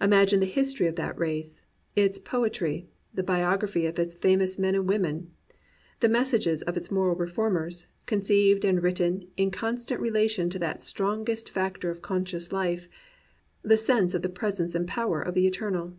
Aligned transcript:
Imagine 0.00 0.40
the 0.40 0.46
history 0.46 0.88
of 0.88 0.96
that 0.96 1.16
race, 1.16 1.62
its 1.94 2.18
po 2.18 2.40
etry, 2.40 2.86
the 3.14 3.22
biography 3.22 3.86
of 3.86 3.96
its 3.96 4.16
famous 4.16 4.58
men 4.58 4.74
and 4.74 4.88
women, 4.88 5.30
the 6.00 6.08
messages 6.08 6.62
of 6.62 6.76
its 6.76 6.90
moral 6.90 7.14
reformers, 7.14 7.86
conceived 8.06 8.64
and 8.64 8.82
written 8.82 9.24
in 9.36 9.52
constant 9.52 10.00
relation 10.00 10.50
to 10.50 10.58
that 10.58 10.82
strongest 10.82 11.48
factor 11.48 11.90
of 11.90 12.02
conscious 12.02 12.50
life, 12.50 12.88
the 13.62 13.76
sense 13.76 14.14
of 14.14 14.22
the 14.22 14.28
presence 14.28 14.74
and 14.74 14.88
power 14.88 15.22
of 15.22 15.32
the 15.34 15.46
Eternal. 15.46 15.94